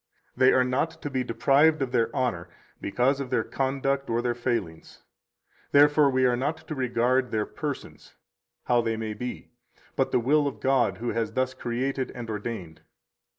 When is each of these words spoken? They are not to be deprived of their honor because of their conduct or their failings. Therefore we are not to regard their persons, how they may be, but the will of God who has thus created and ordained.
They 0.35 0.51
are 0.51 0.63
not 0.63 0.99
to 1.03 1.11
be 1.11 1.23
deprived 1.23 1.79
of 1.83 1.91
their 1.91 2.09
honor 2.15 2.49
because 2.81 3.19
of 3.19 3.29
their 3.29 3.43
conduct 3.43 4.09
or 4.09 4.23
their 4.23 4.33
failings. 4.33 5.03
Therefore 5.73 6.09
we 6.09 6.25
are 6.25 6.35
not 6.35 6.67
to 6.69 6.73
regard 6.73 7.29
their 7.29 7.45
persons, 7.45 8.15
how 8.63 8.81
they 8.81 8.97
may 8.97 9.13
be, 9.13 9.51
but 9.95 10.11
the 10.11 10.19
will 10.19 10.47
of 10.47 10.59
God 10.59 10.97
who 10.97 11.09
has 11.09 11.33
thus 11.33 11.53
created 11.53 12.09
and 12.15 12.27
ordained. 12.31 12.81